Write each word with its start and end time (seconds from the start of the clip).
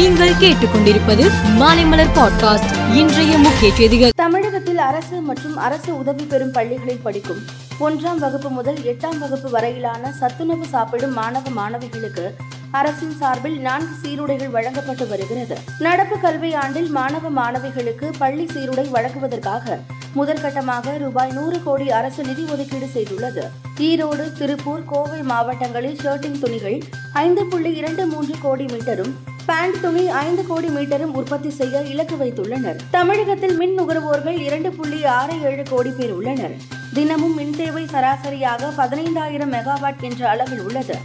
நீங்கள் 0.00 0.30
கேட்டுக்கொண்டிருப்பது 0.30 1.30
மாலைமலர் 1.58 2.12
பாட்காஸ்ட் 2.14 2.94
இன்றைய 2.94 3.38
முக்கிய 3.38 3.74
செய்திகள். 3.74 4.10
தமிழகத்தில் 4.16 4.78
அரசு 4.78 5.20
மற்றும் 5.20 5.56
அரசு 5.56 5.98
உதவி 5.98 6.24
பெறும் 6.24 6.50
பள்ளிகளில் 6.50 7.00
படிக்கும் 7.02 7.40
ஒன்றாம் 7.80 8.18
வகுப்பு 8.18 8.48
முதல் 8.48 8.76
எட்டாம் 8.76 9.18
வகுப்பு 9.18 9.50
வரையிலான 9.50 10.12
சத்துணவு 10.12 10.66
சாப்பிடும் 10.66 11.12
மாணவ 11.12 11.50
மாணவிகளுக்கு 11.50 12.34
அரசின் 12.70 13.16
சார்பில் 13.18 13.60
நான்கு 13.60 13.94
சீருடைகள் 14.02 14.50
வழங்கப்பட்டு 14.50 15.08
வருகிறது. 15.08 15.58
நடப்பு 15.78 16.16
கல்வியாண்டில் 16.16 16.88
மாணவ 16.88 17.30
மாணவிகளுக்கு 17.30 18.12
பள்ளி 18.18 18.46
சீருடை 18.46 18.88
வழங்குவதற்காக 18.88 19.78
முதற்கட்டமாக 20.16 20.98
ரூபாய் 20.98 21.30
நூறு 21.30 21.62
கோடி 21.62 21.90
அரசு 21.90 22.24
நிதி 22.24 22.44
ஒதுக்கீடு 22.52 22.88
செய்துள்ளது. 22.94 23.44
ஈரோடு 23.78 24.32
திருப்பூர் 24.32 24.84
கோவை 24.84 25.22
மாவட்டங்களில் 25.22 25.98
ஷர்ட்டிங் 26.02 26.38
துணிகள் 26.38 26.80
ஐந்து 27.12 27.46
புள்ளி 27.46 27.72
இரண்டு 27.72 28.06
மூன்று 28.06 28.34
கோடி 28.40 28.64
மீட்டரும் 28.64 29.14
பேண்ட் 29.50 29.78
துணி 29.80 30.02
ஐந்து 30.08 30.42
கோடி 30.46 30.68
மீட்டரும் 30.74 31.14
உற்பத்தி 31.20 31.50
செய்ய 31.50 31.76
இலக்கு 31.92 32.16
வைத்துள்ளனர். 32.20 32.76
தமிழகத்தில் 32.90 33.54
மின் 33.60 33.74
நுகர்வோர்கள் 33.78 34.38
இரண்டு 34.46 34.70
புள்ளி 34.72 35.04
ஆறு 35.14 35.34
ஏழு 35.48 35.62
கோடி 35.70 35.90
பேர் 35.90 36.12
உள்ளனர். 36.18 36.54
தினமும் 36.94 37.34
மின் 37.34 37.54
தேவை 37.56 37.84
சராசரியாக 37.84 38.70
பதினைந்தாயிரம் 38.76 39.52
மெகாவாட் 39.56 40.04
என்ற 40.08 40.28
அளவில் 40.28 40.60
உள்ளது. 40.60 40.96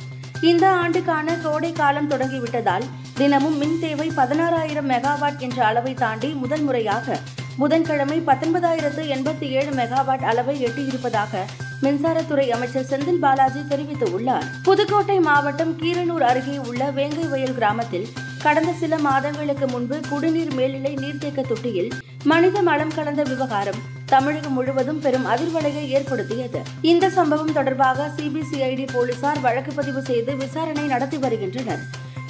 இந்த 0.41 0.65
ஆண்டுக்கான 0.81 1.37
கோடை 1.45 1.71
காலம் 1.71 2.11
தொடங்கிவிட்டதால் 2.11 2.85
தினமும் 3.13 3.57
மின் 3.57 3.79
தேவை 3.79 4.07
பதினாறாயிரம் 4.19 4.89
மெகாவாட் 4.93 5.41
என்ற 5.47 5.65
அளவை 5.65 5.93
தாண்டி 5.93 6.29
முதல் 6.43 6.61
முறையாக 6.61 7.17
புதன்கிழமை 7.57 8.19
பத்தொன்பதாயிரத்து 8.29 9.03
எண்பத்தி 9.15 9.49
ஏழு 9.59 9.71
மெகாவாட் 9.71 10.25
அளவை 10.31 10.55
எட்டியிருப்பதாக 10.65 11.43
மின்சாரத்துறை 11.81 12.45
அமைச்சர் 12.49 12.87
செந்தில் 12.89 13.21
பாலாஜி 13.25 13.61
தெரிவித்துள்ளார். 13.69 14.45
புதுக்கோட்டை 14.63 15.19
மாவட்டம் 15.19 15.73
கீரனூர் 15.81 16.27
அருகே 16.31 16.57
உள்ள 16.69 16.83
வேங்கை 16.91 17.25
வயல் 17.33 17.57
கிராமத்தில் 17.59 18.07
கடந்த 18.45 18.71
சில 18.79 18.97
மாதங்களுக்கு 18.97 19.67
முன்பு 19.67 19.99
குடிநீர் 20.09 20.51
மேல்நிலை 20.53 20.91
நீர்த்தேக்க 20.93 21.41
தொட்டியில் 21.41 21.89
மனித 22.23 22.61
மலம் 22.61 22.91
கலந்த 22.95 23.23
விவகாரம் 23.23 23.79
தமிழகம் 24.05 24.53
முழுவதும் 24.53 24.99
பெரும் 24.99 25.25
அதிர்வலையை 25.25 25.83
ஏற்படுத்தியது. 25.95 26.59
இந்த 26.81 27.09
சம்பவம் 27.09 27.53
தொடர்பாக 27.53 28.07
சிபிசிஐடி 28.17 28.85
போலீசார் 28.93 29.39
வழக்கு 29.39 29.71
பதிவு 29.71 30.01
செய்து 30.01 30.35
விசாரணை 30.35 30.85
நடத்தி 30.93 31.17
வருகின்றனர். 31.17 31.81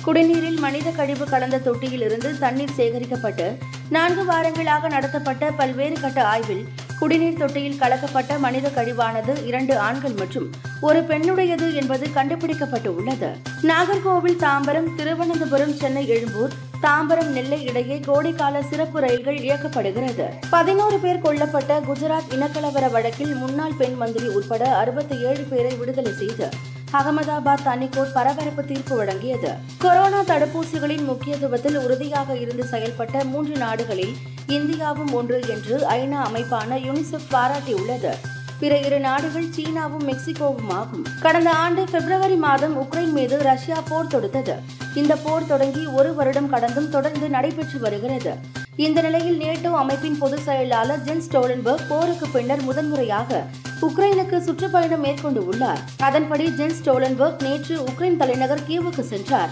குடிநீரில் 0.05 0.59
மனித 0.59 0.87
கழிவு 0.89 1.25
கலந்த 1.25 1.57
தொட்டியில் 1.57 2.01
இருந்து 2.01 2.31
தண்ணீர் 2.39 2.77
சேகரிக்கப்பட்டு 2.77 3.47
நான்கு 3.89 4.25
வாரங்களாக 4.31 4.89
நடத்தப்பட்ட 4.89 5.51
பல்வேறு 5.51 5.97
கட்ட 6.01 6.21
ஆய்வில் 6.33 6.65
குடிநீர் 6.99 7.39
தொட்டியில் 7.39 7.79
கலக்கப்பட்ட 7.79 8.37
மனித 8.39 8.67
கழிவானது 8.75 9.33
இரண்டு 9.45 9.73
ஆண்கள் 9.77 10.13
மற்றும் 10.13 10.47
ஒரு 10.81 10.99
பெண்ணுடையது 10.99 11.67
என்பது 11.73 12.05
கண்டுபிடிக்கப்பட்டு 12.13 12.89
உள்ளது 12.95 13.29
நாகர்கோவில் 13.63 14.39
தாம்பரம் 14.45 14.87
திருவனந்தபுரம் 14.95 15.75
சென்னை 15.75 16.07
எழும்பூர் 16.07 16.55
தாம்பரம் 16.81 17.31
நெல்லை 17.31 17.59
இடையே 17.65 17.97
கோடைக்கால 17.99 18.61
சிறப்பு 18.61 18.99
ரயில்கள் 18.99 19.37
இயக்கப்படுகிறது. 19.37 20.27
பதினோரு 20.49 20.97
பேர் 20.97 21.23
கொல்லப்பட்ட 21.23 21.79
குஜராத் 21.89 22.31
இனக்கலவர 22.31 22.91
வழக்கில் 22.91 23.35
முன்னாள் 23.35 23.77
பெண் 23.77 23.95
மந்திரி 23.95 24.27
உட்பட 24.27 24.63
அறுபத்தி 24.75 25.17
ஏழு 25.21 25.45
பேரை 25.49 25.75
விடுதலை 25.75 26.13
செய்து 26.13 26.49
அகமதாபாத் 26.91 27.65
தனிக்கோட் 27.65 28.13
பரபரப்பு 28.13 28.63
தீர்ப்பு 28.63 29.03
வழங்கியது. 29.03 29.49
கொரோனா 29.77 30.21
தடுப்பூசிகளின் 30.21 31.07
முக்கியத்துவத்தில் 31.07 31.77
உறுதியாக 31.77 32.37
இருந்து 32.37 32.65
செயல்பட்ட 32.71 33.23
மூன்று 33.23 33.55
நாடுகளில் 33.55 34.15
இந்தியாவும் 34.47 35.11
ஒன்று 35.11 35.41
என்று 35.47 35.77
ஐநா 35.77 36.21
அமைப்பான 36.23 36.75
யுனிசெஃப் 36.75 37.31
பாராட்டியுள்ளது. 37.31 38.09
பிற 38.59 38.77
இரு 38.79 38.99
நாடுகள் 38.99 39.47
சீனாவும் 39.47 40.11
மெக்சிகோவும் 40.11 40.69
ஆகும். 40.69 41.05
கடந்த 41.21 41.49
ஆண்டு 41.49 41.83
பிப்ரவரி 41.83 42.35
மாதம் 42.35 42.81
உக்ரைன் 42.81 43.11
மீது 43.11 43.43
ரஷ்யா 43.43 43.83
போர் 43.89 44.07
தொடுத்தது. 44.07 44.53
இந்த 44.95 45.15
போர் 45.15 45.47
தொடங்கி 45.47 45.85
ஒரு 45.85 46.15
வருடம் 46.15 46.49
கடந்தும் 46.49 46.89
தொடர்ந்து 46.89 47.29
நடைபெற்று 47.29 47.79
வருகிறது. 47.79 48.63
இந்த 48.83 49.01
நிலையில் 49.01 49.37
நேட்டோ 49.39 49.69
அமைப்பின் 49.81 50.17
பொதுச் 50.21 50.45
செயலாளர் 50.45 51.03
ஜென் 51.03 51.21
ஸ்டோலன்பர்க் 51.25 51.85
போருக்கு 51.89 52.27
பின்னர் 52.33 52.63
முதன்முறையாக 52.63 53.39
உக்ரைனுக்கு 53.87 54.37
சுற்றுப்பயணம் 54.47 55.03
மேற்கொண்டு 55.05 55.41
உள்ளார். 55.45 55.79
அதன்படி 56.07 56.45
ஜென் 56.57 56.75
ஸ்டோலன்பர்க் 56.79 57.43
நேற்று 57.45 57.75
உக்ரைன் 57.85 58.17
தலைநகர் 58.17 58.65
கீவுக்கு 58.67 59.03
சென்றார். 59.03 59.49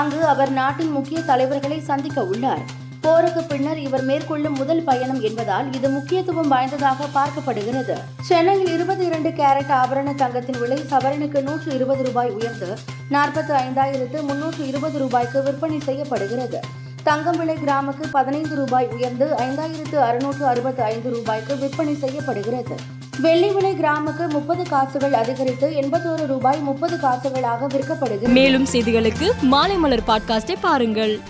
அங்கு 0.00 0.20
அவர் 0.32 0.52
நாட்டின் 0.60 0.92
முக்கிய 0.98 1.20
தலைவர்களை 1.20 1.80
சந்திக்க 1.80 2.24
உள்ளார். 2.32 2.62
போருக்கு 3.00 3.42
பின்னர் 3.42 3.78
இவர் 3.78 4.04
மேற்கொள்ளும் 4.04 4.56
முதல் 4.60 4.84
பயணம் 4.84 5.20
என்பதால் 5.20 5.66
இது 5.72 5.88
முக்கியத்துவம் 5.88 6.52
வாய்ந்ததாக 6.54 7.08
பார்க்கப்படுகிறது. 7.18 7.96
சென்னையில் 8.30 8.72
இருபத்தி 8.76 9.04
இரண்டு 9.04 9.28
கேரட் 9.28 9.74
ஆபரண 9.82 10.14
தங்கத்தின் 10.14 10.58
விலை 10.58 10.80
சவரனுக்கு 10.92 11.42
நூற்று 11.42 11.70
இருபது 11.74 12.04
ரூபாய் 12.04 12.30
உயர்ந்து 12.30 12.70
நாற்பத்தி 13.10 13.54
ஐந்தாயிரத்து 13.66 14.20
முன்னூற்று 14.30 14.66
இருபது 14.66 14.98
ரூபாய்க்கு 14.98 15.42
விற்பனை 15.42 15.80
செய்யப்படுகிறது. 15.80 16.60
தங்கம்விளை 17.06 17.54
கிராமுக்கு 17.66 18.04
பதினைந்து 18.10 18.54
ரூபாய் 18.54 18.88
உயர்ந்து 18.92 19.26
ஐந்தாயிரத்து 19.26 19.94
அறுநூற்று 19.94 20.46
அறுபத்தி 20.46 20.82
ஐந்து 20.82 21.10
ரூபாய்க்கு 21.10 21.56
விற்பனை 21.56 21.94
செய்யப்படுகிறது. 21.94 22.74
வெள்ளி 23.20 23.50
விலை 23.50 23.72
கிராமுக்கு 23.72 24.28
முப்பது 24.28 24.68
காசுகள் 24.68 25.12
அதிகரித்து 25.12 25.70
எண்பத்தோரு 25.70 26.26
ரூபாய் 26.26 26.58
முப்பது 26.58 26.96
காசுகளாக 26.96 27.66
விற்கப்படுகிறது. 27.66 28.28
மேலும் 28.28 28.66
செய்திகளுக்கு 28.72 29.30
மாலைமலர் 29.50 29.98
பாட்காஸ்டை 30.06 30.54
பாருங்கள். 30.60 31.20